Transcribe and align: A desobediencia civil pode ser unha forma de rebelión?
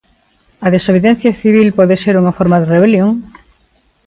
A 0.65 0.67
desobediencia 0.75 1.31
civil 1.41 1.67
pode 1.77 1.95
ser 2.03 2.13
unha 2.21 2.35
forma 2.37 2.57
de 2.59 2.69
rebelión? 2.73 3.11